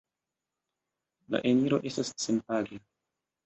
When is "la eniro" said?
1.35-1.81